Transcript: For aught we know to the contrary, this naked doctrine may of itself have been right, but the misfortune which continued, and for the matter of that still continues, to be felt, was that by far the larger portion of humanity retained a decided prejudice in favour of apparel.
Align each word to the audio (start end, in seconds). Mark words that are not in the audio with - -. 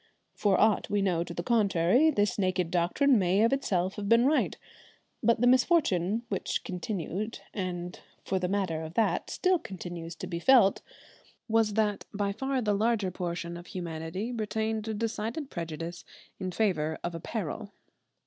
For 0.33 0.59
aught 0.59 0.89
we 0.89 1.03
know 1.03 1.23
to 1.23 1.31
the 1.31 1.43
contrary, 1.43 2.09
this 2.09 2.39
naked 2.39 2.71
doctrine 2.71 3.19
may 3.19 3.43
of 3.43 3.53
itself 3.53 3.97
have 3.97 4.09
been 4.09 4.25
right, 4.25 4.57
but 5.21 5.41
the 5.41 5.45
misfortune 5.45 6.23
which 6.27 6.63
continued, 6.63 7.41
and 7.53 7.99
for 8.25 8.39
the 8.39 8.47
matter 8.47 8.81
of 8.81 8.95
that 8.95 9.29
still 9.29 9.59
continues, 9.59 10.15
to 10.15 10.25
be 10.25 10.39
felt, 10.39 10.81
was 11.47 11.75
that 11.75 12.05
by 12.15 12.31
far 12.31 12.63
the 12.63 12.73
larger 12.73 13.11
portion 13.11 13.55
of 13.55 13.67
humanity 13.67 14.31
retained 14.31 14.87
a 14.87 14.95
decided 14.95 15.51
prejudice 15.51 16.03
in 16.39 16.51
favour 16.51 16.97
of 17.03 17.13
apparel. 17.13 17.71